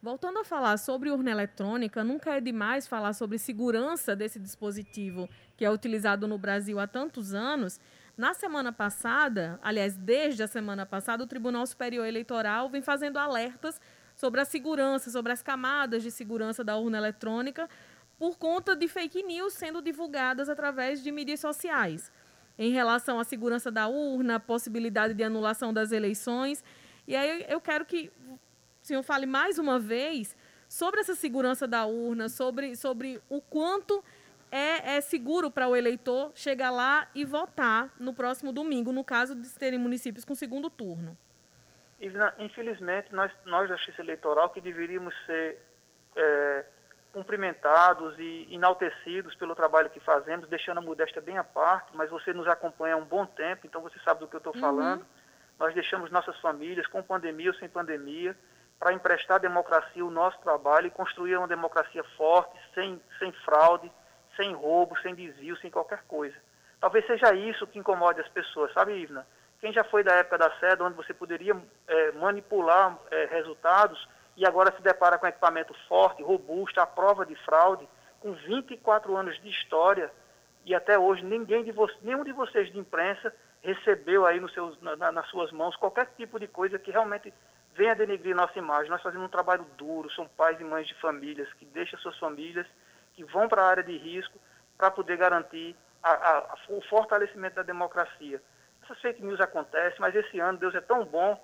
Voltando 0.02 0.40
a 0.40 0.44
falar 0.44 0.76
sobre 0.78 1.10
urna 1.10 1.30
eletrônica, 1.30 2.02
nunca 2.02 2.36
é 2.36 2.40
demais 2.40 2.88
falar 2.88 3.12
sobre 3.12 3.38
segurança 3.38 4.16
desse 4.16 4.40
dispositivo 4.40 5.28
que 5.56 5.64
é 5.64 5.70
utilizado 5.70 6.26
no 6.26 6.38
Brasil 6.38 6.80
há 6.80 6.88
tantos 6.88 7.32
anos. 7.32 7.80
Na 8.18 8.34
semana 8.34 8.72
passada, 8.72 9.60
aliás, 9.62 9.94
desde 9.96 10.42
a 10.42 10.48
semana 10.48 10.84
passada, 10.84 11.22
o 11.22 11.26
Tribunal 11.28 11.64
Superior 11.64 12.04
Eleitoral 12.04 12.68
vem 12.68 12.82
fazendo 12.82 13.16
alertas 13.16 13.80
sobre 14.16 14.40
a 14.40 14.44
segurança, 14.44 15.08
sobre 15.08 15.30
as 15.30 15.40
camadas 15.40 16.02
de 16.02 16.10
segurança 16.10 16.64
da 16.64 16.76
urna 16.76 16.98
eletrônica, 16.98 17.70
por 18.18 18.36
conta 18.36 18.74
de 18.74 18.88
fake 18.88 19.22
news 19.22 19.52
sendo 19.52 19.80
divulgadas 19.80 20.48
através 20.48 21.00
de 21.00 21.12
mídias 21.12 21.38
sociais, 21.38 22.10
em 22.58 22.72
relação 22.72 23.20
à 23.20 23.24
segurança 23.24 23.70
da 23.70 23.86
urna, 23.86 24.40
possibilidade 24.40 25.14
de 25.14 25.22
anulação 25.22 25.72
das 25.72 25.92
eleições. 25.92 26.64
E 27.06 27.14
aí 27.14 27.46
eu 27.48 27.60
quero 27.60 27.84
que 27.84 28.10
o 28.28 28.36
senhor 28.82 29.04
fale 29.04 29.26
mais 29.26 29.60
uma 29.60 29.78
vez 29.78 30.36
sobre 30.68 30.98
essa 30.98 31.14
segurança 31.14 31.68
da 31.68 31.86
urna, 31.86 32.28
sobre, 32.28 32.74
sobre 32.74 33.22
o 33.28 33.40
quanto 33.40 34.02
é, 34.50 34.96
é 34.96 35.00
seguro 35.00 35.50
para 35.50 35.68
o 35.68 35.76
eleitor 35.76 36.32
chegar 36.34 36.70
lá 36.70 37.08
e 37.14 37.24
votar 37.24 37.90
no 37.98 38.12
próximo 38.14 38.52
domingo, 38.52 38.92
no 38.92 39.04
caso 39.04 39.34
de 39.34 39.48
terem 39.54 39.78
municípios 39.78 40.24
com 40.24 40.34
segundo 40.34 40.70
turno. 40.70 41.16
Infelizmente, 42.38 43.12
nós, 43.12 43.32
nós 43.44 43.68
da 43.68 43.76
Justiça 43.76 44.02
Eleitoral, 44.02 44.50
que 44.50 44.60
deveríamos 44.60 45.14
ser 45.26 45.58
é, 46.14 46.64
cumprimentados 47.12 48.14
e 48.18 48.46
enaltecidos 48.50 49.34
pelo 49.34 49.54
trabalho 49.54 49.90
que 49.90 49.98
fazemos, 50.00 50.48
deixando 50.48 50.78
a 50.78 50.80
modéstia 50.80 51.20
bem 51.20 51.38
à 51.38 51.44
parte, 51.44 51.90
mas 51.94 52.08
você 52.08 52.32
nos 52.32 52.46
acompanha 52.46 52.94
há 52.94 52.98
um 52.98 53.04
bom 53.04 53.26
tempo, 53.26 53.66
então 53.66 53.82
você 53.82 53.98
sabe 54.00 54.20
do 54.20 54.28
que 54.28 54.36
eu 54.36 54.38
estou 54.38 54.54
uhum. 54.54 54.60
falando. 54.60 55.06
Nós 55.58 55.74
deixamos 55.74 56.10
nossas 56.10 56.38
famílias, 56.38 56.86
com 56.86 57.02
pandemia 57.02 57.50
ou 57.50 57.56
sem 57.56 57.68
pandemia, 57.68 58.36
para 58.78 58.92
emprestar 58.92 59.36
à 59.36 59.40
democracia 59.40 60.04
o 60.04 60.10
nosso 60.10 60.38
trabalho 60.38 60.86
e 60.86 60.90
construir 60.90 61.36
uma 61.36 61.48
democracia 61.48 62.04
forte, 62.16 62.56
sem, 62.74 63.00
sem 63.18 63.32
fraude, 63.44 63.90
sem 64.38 64.54
roubo, 64.54 64.96
sem 65.00 65.14
desvio, 65.14 65.56
sem 65.58 65.70
qualquer 65.70 66.04
coisa. 66.04 66.36
Talvez 66.80 67.04
seja 67.06 67.34
isso 67.34 67.66
que 67.66 67.78
incomode 67.78 68.20
as 68.20 68.28
pessoas, 68.28 68.72
sabe, 68.72 68.94
Ivna? 68.94 69.26
Quem 69.60 69.72
já 69.72 69.82
foi 69.82 70.04
da 70.04 70.14
época 70.14 70.38
da 70.38 70.50
SEDA, 70.58 70.84
onde 70.84 70.96
você 70.96 71.12
poderia 71.12 71.56
é, 71.88 72.12
manipular 72.12 72.96
é, 73.10 73.24
resultados, 73.26 74.08
e 74.36 74.46
agora 74.46 74.72
se 74.74 74.80
depara 74.80 75.18
com 75.18 75.26
equipamento 75.26 75.74
forte, 75.88 76.22
robusto, 76.22 76.80
à 76.80 76.86
prova 76.86 77.26
de 77.26 77.34
fraude, 77.44 77.88
com 78.20 78.32
24 78.32 79.16
anos 79.16 79.36
de 79.42 79.48
história, 79.48 80.12
e 80.64 80.74
até 80.74 80.96
hoje 80.96 81.24
ninguém 81.24 81.64
de 81.64 81.72
vo 81.72 81.88
nenhum 82.02 82.22
de 82.22 82.32
vocês 82.32 82.70
de 82.70 82.78
imprensa 82.78 83.34
recebeu 83.62 84.24
aí 84.24 84.38
nos 84.38 84.52
seus, 84.52 84.80
na, 84.80 85.10
nas 85.10 85.26
suas 85.28 85.50
mãos 85.50 85.74
qualquer 85.76 86.06
tipo 86.16 86.38
de 86.38 86.46
coisa 86.46 86.78
que 86.78 86.92
realmente 86.92 87.32
venha 87.74 87.94
denegrir 87.94 88.34
nossa 88.34 88.56
imagem. 88.58 88.90
Nós 88.90 89.02
fazemos 89.02 89.26
um 89.26 89.30
trabalho 89.30 89.66
duro, 89.76 90.10
são 90.12 90.28
pais 90.28 90.60
e 90.60 90.64
mães 90.64 90.86
de 90.86 90.94
famílias 90.94 91.52
que 91.54 91.64
deixam 91.64 91.98
suas 91.98 92.18
famílias, 92.18 92.66
que 93.18 93.24
vão 93.24 93.48
para 93.48 93.62
a 93.62 93.66
área 93.66 93.82
de 93.82 93.96
risco 93.98 94.38
para 94.76 94.92
poder 94.92 95.16
garantir 95.16 95.74
a, 96.00 96.12
a, 96.12 96.56
o 96.68 96.80
fortalecimento 96.82 97.56
da 97.56 97.64
democracia. 97.64 98.40
Essas 98.84 99.00
fake 99.00 99.24
news 99.24 99.40
acontecem, 99.40 99.98
mas 99.98 100.14
esse 100.14 100.38
ano 100.38 100.56
Deus 100.56 100.72
é 100.72 100.80
tão 100.80 101.04
bom 101.04 101.36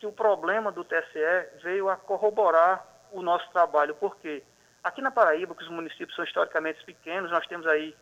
que 0.00 0.08
o 0.08 0.12
problema 0.12 0.72
do 0.72 0.82
TSE 0.82 1.62
veio 1.62 1.88
a 1.88 1.96
corroborar 1.96 2.84
o 3.12 3.22
nosso 3.22 3.48
trabalho. 3.52 3.94
Por 3.94 4.16
quê? 4.16 4.42
Aqui 4.82 5.00
na 5.00 5.12
Paraíba, 5.12 5.54
que 5.54 5.62
os 5.62 5.70
municípios 5.70 6.16
são 6.16 6.24
historicamente 6.24 6.84
pequenos, 6.84 7.30
nós 7.30 7.46
temos 7.46 7.64
aí 7.68 7.94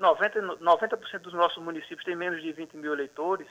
90%, 0.00 0.58
90 0.58 1.18
dos 1.20 1.34
nossos 1.34 1.62
municípios 1.62 2.04
têm 2.04 2.16
menos 2.16 2.42
de 2.42 2.50
20 2.50 2.76
mil 2.78 2.94
eleitores, 2.94 3.46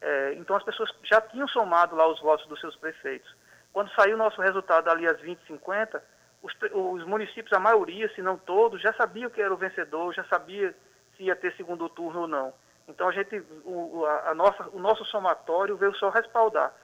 é, 0.00 0.32
então 0.38 0.56
as 0.56 0.62
pessoas 0.62 0.90
já 1.04 1.20
tinham 1.20 1.46
somado 1.48 1.94
lá 1.94 2.06
os 2.08 2.18
votos 2.20 2.46
dos 2.46 2.58
seus 2.60 2.74
prefeitos. 2.76 3.30
Quando 3.74 3.92
saiu 3.92 4.14
o 4.14 4.18
nosso 4.18 4.40
resultado 4.40 4.88
ali 4.88 5.06
às 5.06 5.20
20 5.20 5.38
50 5.46 6.02
os, 6.42 6.54
os 6.72 7.04
municípios, 7.04 7.52
a 7.52 7.60
maioria, 7.60 8.08
se 8.14 8.22
não 8.22 8.36
todos, 8.36 8.80
já 8.80 8.92
sabiam 8.94 9.30
que 9.30 9.42
era 9.42 9.52
o 9.52 9.56
vencedor, 9.56 10.14
já 10.14 10.24
sabia 10.24 10.74
se 11.16 11.24
ia 11.24 11.36
ter 11.36 11.54
segundo 11.56 11.88
turno 11.88 12.22
ou 12.22 12.28
não. 12.28 12.52
Então 12.88 13.08
a 13.08 13.12
gente, 13.12 13.42
o, 13.64 14.04
a, 14.06 14.30
a 14.30 14.34
nossa, 14.34 14.68
o 14.72 14.78
nosso 14.78 15.04
somatório 15.04 15.76
veio 15.76 15.94
só 15.96 16.08
respaldar. 16.10 16.74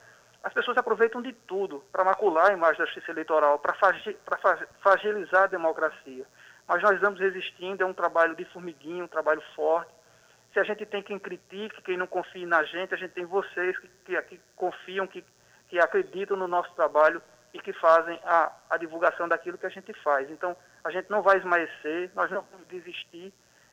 As 0.42 0.52
pessoas 0.52 0.76
aproveitam 0.76 1.20
de 1.20 1.32
tudo 1.32 1.82
para 1.90 2.04
macular 2.04 2.50
a 2.50 2.52
imagem 2.52 2.78
da 2.78 2.84
justiça 2.84 3.10
eleitoral, 3.10 3.58
para 3.58 3.74
fragilizar 4.80 5.44
a 5.44 5.48
democracia. 5.48 6.24
Mas 6.68 6.82
nós 6.82 6.92
estamos 6.92 7.18
resistindo, 7.18 7.82
é 7.82 7.86
um 7.86 7.94
trabalho 7.94 8.36
de 8.36 8.44
formiguinho, 8.46 9.04
um 9.04 9.08
trabalho 9.08 9.42
forte. 9.54 9.90
Se 10.52 10.60
a 10.60 10.64
gente 10.64 10.86
tem 10.86 11.02
quem 11.02 11.18
critique, 11.18 11.82
quem 11.82 11.96
não 11.96 12.06
confie 12.06 12.46
na 12.46 12.62
gente, 12.62 12.94
a 12.94 12.96
gente 12.96 13.12
tem 13.12 13.24
vocês 13.24 13.76
que, 13.78 13.88
que, 14.04 14.22
que 14.22 14.40
confiam, 14.54 15.06
que, 15.06 15.24
que 15.68 15.78
acreditam 15.78 16.36
no 16.36 16.46
nosso 16.46 16.72
trabalho 16.74 17.20
e 17.56 17.60
que 17.60 17.72
fazem 17.72 18.20
a, 18.22 18.52
a 18.68 18.76
divulgação 18.76 19.26
daquilo 19.26 19.56
que 19.56 19.64
a 19.64 19.70
gente 19.70 19.92
faz. 20.02 20.30
Então, 20.30 20.54
a 20.84 20.90
gente 20.90 21.10
não 21.10 21.22
vai 21.22 21.38
esmaecer, 21.38 22.10
nós 22.14 22.30
não 22.30 22.44
vamos 22.52 22.68
desistir 22.68 23.32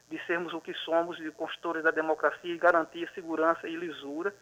de 0.10 0.26
sermos 0.26 0.54
o 0.54 0.62
que 0.62 0.74
somos, 0.74 1.18
de 1.18 1.30
construtores 1.32 1.84
da 1.84 1.92
democracia 1.92 2.54
e 2.54 2.58
garantir 2.58 3.10
segurança 3.14 3.68
e 3.68 3.76
lisura. 3.76 4.34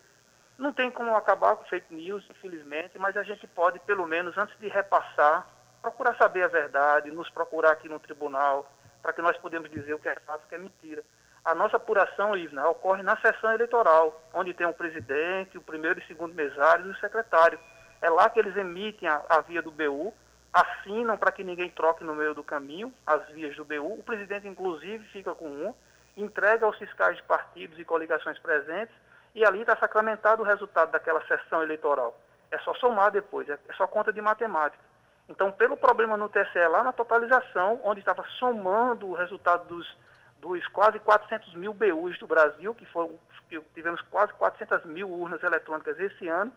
Não 0.59 0.71
tem 0.71 0.91
como 0.91 1.15
acabar 1.15 1.55
com 1.55 1.65
fake 1.65 1.93
news, 1.93 2.23
infelizmente, 2.29 2.99
mas 2.99 3.17
a 3.17 3.23
gente 3.23 3.47
pode, 3.47 3.79
pelo 3.79 4.05
menos, 4.05 4.37
antes 4.37 4.57
de 4.59 4.67
repassar, 4.67 5.47
procurar 5.81 6.15
saber 6.17 6.43
a 6.43 6.47
verdade, 6.47 7.09
nos 7.09 7.29
procurar 7.31 7.71
aqui 7.71 7.89
no 7.89 7.99
tribunal, 7.99 8.71
para 9.01 9.13
que 9.13 9.23
nós 9.23 9.35
podemos 9.37 9.71
dizer 9.71 9.95
o 9.95 9.99
que 9.99 10.07
é 10.07 10.15
fato 10.19 10.43
e 10.43 10.45
o 10.45 10.49
que 10.49 10.55
é 10.55 10.57
mentira. 10.59 11.03
A 11.43 11.55
nossa 11.55 11.77
apuração, 11.77 12.37
Ivna, 12.37 12.69
ocorre 12.69 13.01
na 13.01 13.17
sessão 13.17 13.51
eleitoral, 13.51 14.21
onde 14.33 14.53
tem 14.53 14.67
o 14.67 14.73
presidente, 14.73 15.57
o 15.57 15.61
primeiro 15.61 15.99
e 15.99 16.05
segundo 16.05 16.35
mesário 16.35 16.85
e 16.85 16.91
o 16.91 16.97
secretário. 16.97 17.59
É 18.01 18.09
lá 18.09 18.29
que 18.29 18.39
eles 18.39 18.55
emitem 18.57 19.07
a, 19.07 19.21
a 19.29 19.41
via 19.41 19.61
do 19.61 19.71
BU, 19.71 20.13
assinam 20.51 21.17
para 21.17 21.31
que 21.31 21.43
ninguém 21.43 21.69
troque 21.69 22.03
no 22.03 22.15
meio 22.15 22.33
do 22.33 22.43
caminho 22.43 22.93
as 23.05 23.25
vias 23.29 23.55
do 23.55 23.63
BU. 23.63 23.99
O 23.99 24.03
presidente, 24.03 24.47
inclusive, 24.47 25.05
fica 25.09 25.33
com 25.33 25.47
um, 25.47 25.73
entrega 26.17 26.65
aos 26.65 26.77
fiscais 26.77 27.17
de 27.17 27.23
partidos 27.23 27.79
e 27.79 27.85
coligações 27.85 28.37
presentes 28.39 28.93
e 29.33 29.45
ali 29.45 29.61
está 29.61 29.77
sacramentado 29.77 30.41
o 30.41 30.45
resultado 30.45 30.91
daquela 30.91 31.25
sessão 31.25 31.63
eleitoral. 31.63 32.19
É 32.49 32.57
só 32.59 32.73
somar 32.75 33.11
depois, 33.11 33.47
é, 33.47 33.57
é 33.69 33.73
só 33.73 33.87
conta 33.87 34.11
de 34.11 34.21
matemática. 34.21 34.83
Então, 35.29 35.51
pelo 35.51 35.77
problema 35.77 36.17
no 36.17 36.27
TSE, 36.27 36.67
lá 36.67 36.83
na 36.83 36.91
totalização, 36.91 37.79
onde 37.83 38.01
estava 38.01 38.25
somando 38.37 39.07
o 39.07 39.13
resultado 39.13 39.65
dos, 39.67 39.97
dos 40.41 40.67
quase 40.67 40.99
400 40.99 41.53
mil 41.55 41.73
BUs 41.73 42.19
do 42.19 42.27
Brasil, 42.27 42.75
que, 42.75 42.85
foram, 42.87 43.17
que 43.47 43.61
tivemos 43.73 44.01
quase 44.09 44.33
400 44.33 44.83
mil 44.85 45.09
urnas 45.09 45.41
eletrônicas 45.41 45.97
esse 45.97 46.27
ano, 46.27 46.51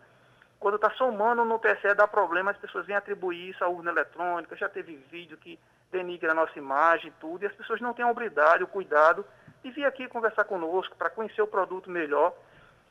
quando 0.65 0.77
está 0.77 0.89
somando 0.95 1.45
no 1.45 1.59
TSE 1.59 1.93
dá 1.93 2.07
problema, 2.07 2.49
as 2.49 2.57
pessoas 2.57 2.87
vêm 2.87 2.95
atribuir 2.95 3.51
isso 3.51 3.63
à 3.63 3.69
urna 3.69 3.91
eletrônica, 3.91 4.55
já 4.55 4.67
teve 4.67 4.95
vídeo 5.11 5.37
que 5.37 5.59
denigra 5.91 6.31
a 6.31 6.33
nossa 6.33 6.57
imagem 6.57 7.13
tudo, 7.19 7.43
e 7.43 7.45
as 7.45 7.53
pessoas 7.53 7.79
não 7.81 7.93
têm 7.93 8.03
a 8.03 8.09
habilidade, 8.09 8.63
o 8.63 8.67
cuidado 8.67 9.23
de 9.61 9.69
vir 9.69 9.85
aqui 9.85 10.07
conversar 10.07 10.43
conosco 10.45 10.95
para 10.95 11.11
conhecer 11.11 11.43
o 11.43 11.45
produto 11.45 11.87
melhor, 11.91 12.33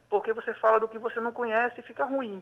porque 0.08 0.32
você 0.32 0.54
fala 0.54 0.78
do 0.78 0.86
que 0.86 1.00
você 1.00 1.18
não 1.18 1.32
conhece 1.32 1.80
e 1.80 1.82
fica 1.82 2.04
ruim. 2.04 2.40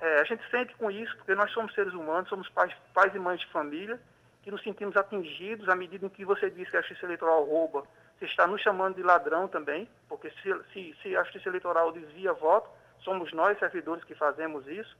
É, 0.00 0.20
a 0.22 0.24
gente 0.24 0.42
sente 0.50 0.74
com 0.74 0.90
isso, 0.90 1.16
porque 1.16 1.36
nós 1.36 1.52
somos 1.52 1.72
seres 1.72 1.94
humanos, 1.94 2.28
somos 2.28 2.48
pais, 2.48 2.74
pais 2.92 3.14
e 3.14 3.20
mães 3.20 3.38
de 3.38 3.46
família, 3.52 4.00
que 4.42 4.50
nos 4.50 4.64
sentimos 4.64 4.96
atingidos 4.96 5.68
à 5.68 5.76
medida 5.76 6.06
em 6.06 6.08
que 6.08 6.24
você 6.24 6.50
diz 6.50 6.68
que 6.68 6.76
a 6.76 6.80
justiça 6.80 7.06
eleitoral 7.06 7.44
rouba, 7.44 7.84
você 8.18 8.24
está 8.24 8.48
nos 8.48 8.60
chamando 8.62 8.96
de 8.96 9.02
ladrão 9.04 9.46
também, 9.46 9.88
porque 10.08 10.28
se, 10.42 10.52
se, 10.72 10.96
se 11.00 11.16
a 11.16 11.22
justiça 11.22 11.50
eleitoral 11.50 11.92
desvia 11.92 12.32
voto, 12.32 12.68
somos 13.00 13.32
nós, 13.32 13.58
servidores, 13.58 14.04
que 14.04 14.14
fazemos 14.14 14.66
isso. 14.66 14.96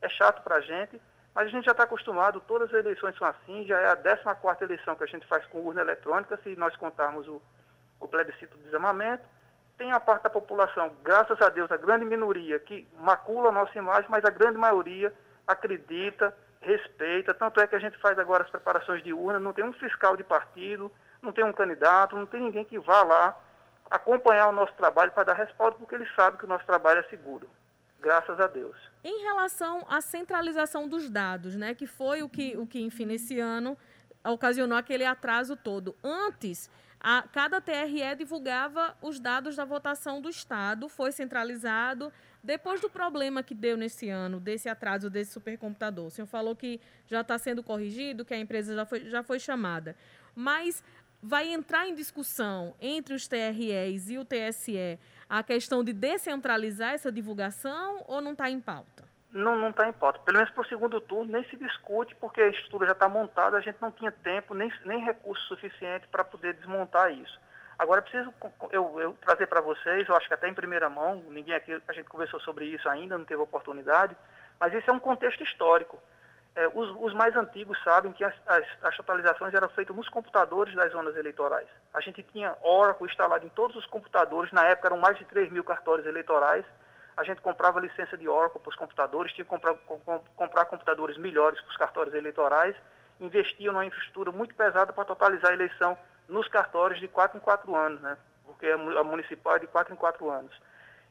É 0.00 0.08
chato 0.08 0.42
para 0.42 0.56
a 0.56 0.60
gente, 0.60 1.00
mas 1.34 1.46
a 1.46 1.50
gente 1.50 1.64
já 1.64 1.72
está 1.72 1.84
acostumado, 1.84 2.40
todas 2.40 2.72
as 2.72 2.80
eleições 2.80 3.16
são 3.16 3.26
assim, 3.26 3.66
já 3.66 3.78
é 3.78 3.90
a 3.90 3.96
14 3.96 4.64
eleição 4.64 4.94
que 4.94 5.04
a 5.04 5.06
gente 5.06 5.26
faz 5.26 5.44
com 5.46 5.58
urna 5.60 5.80
eletrônica, 5.80 6.38
se 6.42 6.56
nós 6.56 6.74
contarmos 6.76 7.26
o, 7.28 7.42
o 8.00 8.08
plebiscito 8.08 8.56
de 8.56 8.64
desarmamento. 8.64 9.24
Tem 9.76 9.92
a 9.92 10.00
parte 10.00 10.22
da 10.22 10.30
população, 10.30 10.90
graças 11.02 11.40
a 11.42 11.50
Deus, 11.50 11.70
a 11.70 11.76
grande 11.76 12.06
minoria, 12.06 12.58
que 12.58 12.88
macula 12.98 13.50
a 13.50 13.52
nossa 13.52 13.76
imagem, 13.76 14.10
mas 14.10 14.24
a 14.24 14.30
grande 14.30 14.56
maioria 14.56 15.12
acredita, 15.46 16.34
respeita. 16.62 17.34
Tanto 17.34 17.60
é 17.60 17.66
que 17.66 17.76
a 17.76 17.78
gente 17.78 17.98
faz 17.98 18.18
agora 18.18 18.42
as 18.44 18.50
preparações 18.50 19.02
de 19.02 19.12
urna, 19.12 19.38
não 19.38 19.52
tem 19.52 19.64
um 19.64 19.74
fiscal 19.74 20.16
de 20.16 20.24
partido, 20.24 20.90
não 21.20 21.32
tem 21.32 21.44
um 21.44 21.52
candidato, 21.52 22.16
não 22.16 22.24
tem 22.24 22.40
ninguém 22.40 22.64
que 22.64 22.78
vá 22.78 23.02
lá 23.02 23.38
acompanhar 23.90 24.48
o 24.48 24.52
nosso 24.52 24.72
trabalho 24.74 25.12
para 25.12 25.24
dar 25.24 25.34
resposta, 25.34 25.78
porque 25.78 25.94
ele 25.94 26.08
sabe 26.14 26.38
que 26.38 26.44
o 26.44 26.48
nosso 26.48 26.64
trabalho 26.66 27.00
é 27.00 27.02
seguro. 27.04 27.48
Graças 28.00 28.38
a 28.38 28.46
Deus. 28.46 28.76
Em 29.02 29.22
relação 29.22 29.84
à 29.88 30.00
centralização 30.00 30.88
dos 30.88 31.08
dados, 31.08 31.56
né, 31.56 31.74
que 31.74 31.86
foi 31.86 32.22
o 32.22 32.28
que, 32.28 32.56
o 32.56 32.66
que 32.66 32.80
enfim, 32.80 33.06
nesse 33.06 33.40
ano 33.40 33.76
ocasionou 34.24 34.76
aquele 34.76 35.04
atraso 35.04 35.56
todo. 35.56 35.96
Antes, 36.02 36.70
a, 37.00 37.22
cada 37.32 37.60
TRE 37.60 38.14
divulgava 38.16 38.96
os 39.00 39.20
dados 39.20 39.56
da 39.56 39.64
votação 39.64 40.20
do 40.20 40.28
Estado, 40.28 40.88
foi 40.88 41.12
centralizado. 41.12 42.12
Depois 42.42 42.80
do 42.80 42.88
problema 42.88 43.42
que 43.42 43.54
deu 43.54 43.76
nesse 43.76 44.08
ano, 44.08 44.40
desse 44.40 44.68
atraso 44.68 45.10
desse 45.10 45.32
supercomputador, 45.32 46.06
o 46.06 46.10
senhor 46.10 46.26
falou 46.26 46.54
que 46.54 46.80
já 47.06 47.20
está 47.20 47.38
sendo 47.38 47.62
corrigido, 47.62 48.24
que 48.24 48.34
a 48.34 48.38
empresa 48.38 48.74
já 48.74 48.84
foi, 48.84 49.00
já 49.08 49.22
foi 49.22 49.38
chamada. 49.38 49.96
Mas 50.34 50.84
vai 51.22 51.52
entrar 51.52 51.86
em 51.86 51.94
discussão 51.94 52.74
entre 52.80 53.14
os 53.14 53.26
TREs 53.26 54.10
e 54.10 54.18
o 54.18 54.24
TSE 54.24 54.98
a 55.28 55.42
questão 55.42 55.82
de 55.82 55.92
descentralizar 55.92 56.92
essa 56.92 57.10
divulgação 57.10 58.04
ou 58.06 58.20
não 58.20 58.32
está 58.32 58.48
em 58.48 58.60
pauta? 58.60 59.04
Não 59.32 59.68
está 59.68 59.88
em 59.88 59.92
pauta. 59.92 60.20
Pelo 60.20 60.38
menos 60.38 60.52
para 60.52 60.62
o 60.62 60.66
segundo 60.66 61.00
turno 61.00 61.32
nem 61.32 61.44
se 61.44 61.56
discute, 61.56 62.14
porque 62.14 62.40
a 62.40 62.48
estrutura 62.48 62.86
já 62.86 62.92
está 62.92 63.08
montada, 63.08 63.56
a 63.56 63.60
gente 63.60 63.76
não 63.82 63.90
tinha 63.90 64.10
tempo 64.10 64.54
nem, 64.54 64.72
nem 64.84 65.04
recurso 65.04 65.46
suficiente 65.48 66.06
para 66.08 66.24
poder 66.24 66.54
desmontar 66.54 67.12
isso. 67.12 67.38
Agora, 67.78 68.00
preciso 68.00 68.32
eu, 68.70 68.98
eu 68.98 69.12
trazer 69.20 69.46
para 69.46 69.60
vocês, 69.60 70.08
eu 70.08 70.16
acho 70.16 70.26
que 70.26 70.32
até 70.32 70.48
em 70.48 70.54
primeira 70.54 70.88
mão, 70.88 71.22
ninguém 71.28 71.54
aqui, 71.54 71.78
a 71.86 71.92
gente 71.92 72.08
conversou 72.08 72.40
sobre 72.40 72.64
isso 72.64 72.88
ainda, 72.88 73.18
não 73.18 73.24
teve 73.26 73.42
oportunidade, 73.42 74.16
mas 74.58 74.72
isso 74.72 74.88
é 74.88 74.92
um 74.92 74.98
contexto 74.98 75.42
histórico. 75.42 75.98
É, 76.56 76.68
os, 76.68 76.90
os, 76.98 77.12
mais 77.12 77.36
antigos 77.36 77.78
sabem 77.84 78.12
que 78.12 78.24
as, 78.24 78.34
as, 78.46 78.64
as, 78.82 78.96
totalizações 78.96 79.52
eram 79.52 79.68
feitas 79.68 79.94
nos 79.94 80.08
computadores 80.08 80.74
das 80.74 80.90
zonas 80.90 81.14
eleitorais. 81.14 81.68
A 81.92 82.00
gente 82.00 82.22
tinha 82.22 82.56
Oracle 82.62 83.06
instalado 83.06 83.44
em 83.44 83.50
todos 83.50 83.76
os 83.76 83.84
computadores, 83.84 84.50
na 84.52 84.64
época 84.64 84.88
eram 84.88 84.96
mais 84.96 85.18
de 85.18 85.26
3 85.26 85.52
mil 85.52 85.62
cartórios 85.62 86.06
eleitorais. 86.06 86.64
A 87.14 87.24
gente 87.24 87.42
comprava 87.42 87.78
licença 87.78 88.16
de 88.16 88.26
Oracle 88.26 88.58
para 88.58 88.70
os 88.70 88.76
computadores, 88.76 89.34
tinha 89.34 89.44
que 89.44 89.50
comprar, 89.50 89.74
comprar 90.34 90.64
computadores 90.64 91.18
melhores 91.18 91.60
para 91.60 91.70
os 91.70 91.76
cartórios 91.76 92.14
eleitorais, 92.14 92.74
investiam 93.20 93.74
numa 93.74 93.84
infraestrutura 93.84 94.32
muito 94.32 94.54
pesada 94.54 94.94
para 94.94 95.04
totalizar 95.04 95.50
a 95.50 95.54
eleição 95.54 95.96
nos 96.26 96.48
cartórios 96.48 96.98
de 96.98 97.06
4 97.06 97.36
em 97.36 97.40
4 97.40 97.76
anos, 97.76 98.00
né? 98.00 98.16
porque 98.46 98.66
a 98.66 99.04
municipal 99.04 99.56
é 99.56 99.58
de 99.58 99.66
4 99.66 99.92
em 99.92 99.96
4 99.96 100.30
anos. 100.30 100.58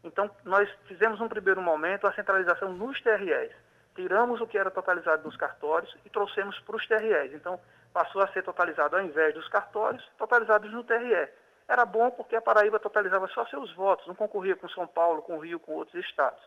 Então, 0.04 0.30
nós 0.44 0.68
fizemos 0.88 1.22
um 1.22 1.28
primeiro 1.28 1.62
momento 1.62 2.08
a 2.08 2.14
centralização 2.14 2.74
nos 2.74 3.00
TREs 3.02 3.52
tiramos 3.96 4.42
o 4.42 4.48
que 4.48 4.58
era 4.58 4.70
totalizado 4.70 5.24
nos 5.24 5.38
cartórios 5.38 5.96
e 6.06 6.10
trouxemos 6.10 6.60
para 6.60 6.76
os 6.76 6.88
TREs. 6.88 7.34
Então, 7.34 7.60
passou 7.94 8.22
a 8.22 8.28
ser 8.28 8.44
totalizado, 8.44 8.96
ao 8.96 9.02
invés 9.02 9.34
dos 9.34 9.48
cartórios, 9.48 10.06
totalizados 10.18 10.72
no 10.72 10.84
TRE. 10.84 11.30
Era 11.68 11.86
bom 11.86 12.12
porque 12.12 12.36
a 12.36 12.42
Paraíba 12.42 12.80
totalizava 12.80 13.28
só 13.30 13.46
seus 13.46 13.74
votos, 13.74 14.06
não 14.06 14.14
concorria 14.14 14.56
com 14.56 14.68
São 14.70 14.86
Paulo, 14.86 15.22
com 15.22 15.40
Rio, 15.40 15.60
com 15.60 15.74
outros 15.74 16.06
estados. 16.06 16.42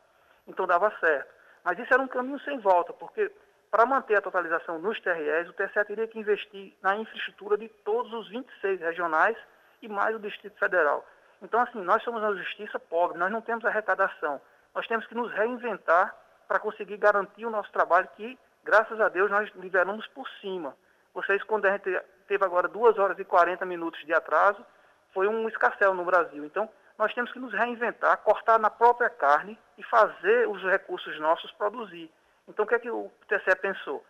Então, 0.47 0.67
dava 0.67 0.93
certo. 1.01 1.33
Mas 1.65 1.79
isso 1.79 1.93
era 1.93 2.03
um 2.03 2.09
caminho 2.09 2.39
sem 2.41 2.59
volta, 2.59 2.93
porque 2.93 3.33
para 3.71 3.85
manter 3.85 4.17
a 4.17 4.23
totalização 4.23 4.79
nos 4.79 5.01
TREs, 5.01 5.49
o 5.49 5.53
TSE 5.53 5.85
teria 5.87 6.07
que 6.07 6.19
investir 6.19 6.75
na 6.83 6.97
infraestrutura 6.97 7.59
de 7.59 7.69
todos 7.69 8.13
os 8.13 8.29
26 8.29 8.81
regionais 8.81 9.37
e 9.83 9.89
mais 9.89 10.15
o 10.15 10.19
Distrito 10.19 10.59
Federal. 10.59 11.05
Então, 11.43 11.61
assim, 11.61 11.81
nós 11.83 12.03
somos 12.03 12.23
uma 12.23 12.35
justiça 12.37 12.79
pobre, 12.79 13.19
nós 13.19 13.31
não 13.31 13.41
temos 13.41 13.65
arrecadação. 13.65 14.41
Nós 14.75 14.87
temos 14.87 15.07
que 15.07 15.15
nos 15.15 15.33
reinventar 15.33 16.15
para 16.49 16.59
conseguir 16.59 16.97
garantir 16.97 17.45
o 17.45 17.51
nosso 17.51 17.71
trabalho, 17.71 18.09
que, 18.17 18.39
graças 18.65 18.99
a 19.01 19.11
Deus, 19.11 19.31
nós 19.31 19.49
liberamos 19.57 20.07
por 20.09 20.27
cima. 20.41 20.75
Vocês, 21.13 21.43
quando 21.45 21.67
a 21.67 21.73
gente 21.73 22.01
teve 22.27 22.45
agora 22.45 22.67
2 22.67 22.99
horas 22.99 23.19
e 23.19 23.25
40 23.25 23.67
minutos 23.67 24.05
de 24.07 24.15
atraso, 24.15 24.65
foi 25.13 25.29
um 25.29 25.47
escarcel 25.49 25.95
no 25.95 26.05
Brasil. 26.05 26.45
Então, 26.45 26.69
nós 26.99 27.13
temos 27.15 27.31
que 27.33 27.39
nos 27.39 27.53
reinventar, 27.53 28.17
cortar 28.19 28.59
na 28.59 28.71
própria 28.71 29.11
carne 29.11 29.59
e 29.77 29.83
fazer 29.85 30.49
os 30.49 30.63
recursos 30.65 31.21
nossos 31.21 31.53
produzir. 31.53 32.11
Então, 32.49 32.65
o 32.65 32.69
que 32.69 32.75
é 32.75 32.79
que 32.79 32.91
o 32.91 33.11
TCE 33.29 33.55
pensou? 33.61 34.05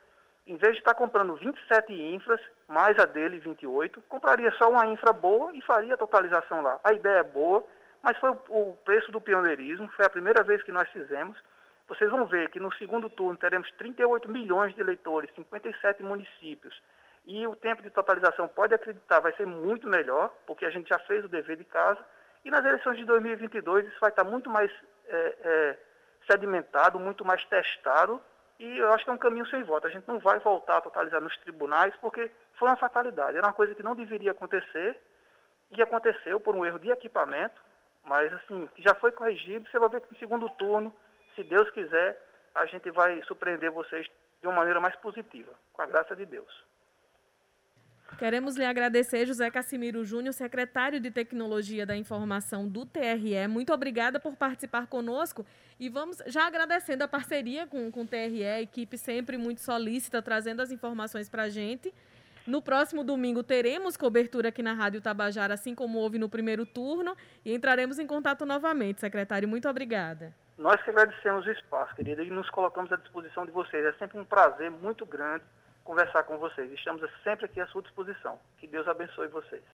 Em 0.47 0.57
vez 0.57 0.75
de 0.75 0.79
estar 0.79 0.95
comprando 0.95 1.35
27 1.35 1.93
infras, 1.93 2.41
mais 2.67 2.99
a 2.99 3.05
dele, 3.05 3.39
28, 3.41 4.01
compraria 4.09 4.51
só 4.53 4.71
uma 4.71 4.87
infra 4.87 5.13
boa 5.13 5.55
e 5.55 5.61
faria 5.61 5.95
a 5.95 5.99
totalização 5.99 6.63
lá. 6.63 6.81
A 6.83 6.93
ideia 6.93 7.19
é 7.19 7.23
boa, 7.23 7.63
mas 8.03 8.17
foi 8.17 8.31
o 8.49 8.75
preço 8.85 9.13
do 9.13 9.21
pioneirismo, 9.21 9.91
foi 9.93 10.07
a 10.07 10.11
primeira 10.11 10.43
vez 10.43 10.63
que 10.63 10.73
nós 10.73 10.89
fizemos 10.89 11.37
vocês 11.89 12.11
vão 12.11 12.27
ver 12.27 12.51
que 12.51 12.61
no 12.61 12.73
segundo 12.75 13.09
turno 13.09 13.39
teremos 13.39 13.71
38 13.73 14.31
milhões 14.31 14.75
de 14.75 14.81
eleitores, 14.81 15.35
57 15.35 16.03
municípios. 16.03 16.81
E 17.27 17.47
o 17.47 17.57
tempo 17.57 17.83
de 17.83 17.91
totalização, 17.91 18.47
pode 18.47 18.75
acreditar, 18.75 19.21
vai 19.21 19.33
ser 19.33 19.47
muito 19.47 19.89
melhor, 19.89 20.31
porque 20.47 20.67
a 20.67 20.71
gente 20.71 20.89
já 20.89 20.99
fez 21.01 21.25
o 21.25 21.29
dever 21.29 21.57
de 21.57 21.65
casa. 21.65 21.99
E 22.45 22.51
nas 22.51 22.65
eleições 22.65 22.99
de 22.99 23.05
2022 23.07 23.87
isso 23.87 24.01
vai 24.01 24.11
estar 24.11 24.25
muito 24.25 24.51
mais 24.51 24.71
é, 25.07 25.37
é, 25.41 25.79
sedimentado, 26.31 27.01
muito 27.01 27.25
mais 27.25 27.43
testado. 27.47 28.21
E 28.59 28.79
eu 28.79 28.93
acho 28.93 29.05
que 29.05 29.11
é 29.11 29.15
um 29.15 29.19
caminho 29.19 29.47
sem 29.47 29.63
volta. 29.63 29.89
A 29.89 29.91
gente 29.91 30.07
não 30.07 30.19
vai 30.19 30.39
voltar 30.41 30.79
a 30.79 30.81
totalizar 30.83 31.21
nos 31.21 31.37
tribunais, 31.39 31.95
porque 32.01 32.31
foi 32.55 32.69
uma 32.69 32.77
fatalidade. 32.77 33.37
Era 33.37 33.47
uma 33.47 33.53
coisa 33.53 33.75
que 33.75 33.83
não 33.83 33.95
deveria 33.95 34.33
acontecer 34.33 34.99
e 35.71 35.83
aconteceu 35.83 36.41
por 36.41 36.55
um 36.55 36.67
erro 36.67 36.79
de 36.79 36.91
equipamento. 36.91 37.61
Mas, 38.05 38.33
assim, 38.33 38.69
já 38.79 38.95
foi 38.95 39.13
corrigido. 39.13 39.69
Você 39.71 39.79
vai 39.79 39.89
ver 39.89 40.01
que 40.01 40.13
no 40.13 40.19
segundo 40.19 40.49
turno 40.51 40.95
se 41.39 41.45
Deus 41.45 41.71
quiser, 41.71 42.21
a 42.53 42.67
gente 42.67 42.91
vai 42.91 43.23
surpreender 43.23 43.71
vocês 43.71 44.05
de 44.41 44.49
uma 44.49 44.57
maneira 44.57 44.81
mais 44.81 44.97
positiva, 44.97 45.53
com 45.73 45.83
a 45.83 45.87
graça 45.87 46.17
de 46.17 46.27
Deus. 46.27 46.67
Queremos 48.19 48.57
lhe 48.57 48.65
agradecer, 48.65 49.27
José 49.27 49.49
Cassimiro 49.49 50.05
Júnior, 50.05 50.33
secretário 50.33 50.99
de 50.99 51.11
Tecnologia 51.11 51.87
da 51.87 51.97
Informação 51.97 52.67
do 52.67 52.85
TRE. 52.85 53.47
Muito 53.49 53.73
obrigada 53.73 54.19
por 54.19 54.35
participar 54.35 54.89
conosco 54.89 55.47
e 55.79 55.89
vamos 55.89 56.21
já 56.27 56.47
agradecendo 56.47 57.05
a 57.05 57.09
parceria 57.09 57.67
com, 57.67 57.93
com 57.93 58.03
o 58.03 58.07
TRE, 58.07 58.43
equipe 58.61 58.99
sempre 58.99 59.37
muito 59.37 59.61
solícita, 59.61 60.21
trazendo 60.21 60.61
as 60.61 60.73
informações 60.73 61.29
para 61.29 61.45
a 61.45 61.49
gente. 61.49 61.95
No 62.47 62.61
próximo 62.63 63.05
domingo 63.05 63.45
teremos 63.45 63.97
cobertura 63.97 64.49
aqui 64.49 64.63
na 64.63 64.73
Rádio 64.73 65.01
Tabajara, 65.01 65.55
assim 65.55 65.75
como 65.75 65.99
houve 65.99 66.19
no 66.19 66.29
primeiro 66.29 66.67
turno, 66.67 67.17
e 67.45 67.55
entraremos 67.55 67.99
em 68.01 68.07
contato 68.07 68.45
novamente, 68.45 69.01
secretário. 69.01 69.47
Muito 69.47 69.69
obrigada. 69.69 70.35
Nós 70.59 70.83
que 70.83 70.91
agradecemos 70.91 71.47
o 71.47 71.51
espaço, 71.53 71.95
querida, 71.95 72.21
e 72.21 72.31
nos 72.31 72.51
colocamos 72.51 72.91
à 72.93 72.97
disposição 72.97 73.47
de 73.47 73.53
vocês. 73.53 73.85
É 73.87 73.93
sempre 73.93 74.19
um 74.19 74.25
prazer 74.25 74.69
muito 74.73 75.07
grande 75.07 75.45
conversar 75.85 76.25
com 76.25 76.37
vocês. 76.37 76.71
Estamos 76.73 77.01
sempre 77.23 77.47
aqui 77.47 77.61
à 77.61 77.67
sua 77.69 77.81
disposição. 77.81 78.41
Que 78.59 78.67
Deus 78.67 78.89
abençoe 78.89 79.29
vocês. 79.29 79.63